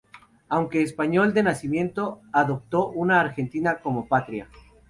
Aunque 0.49 0.81
español 0.81 1.31
de 1.35 1.43
nacimiento, 1.43 2.21
adoptó 2.33 2.91
a 3.11 3.19
Argentina 3.19 3.81
como 3.83 4.07
patria. 4.07 4.49